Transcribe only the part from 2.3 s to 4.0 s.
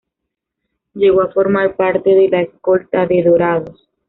escolta de ""Dorados"".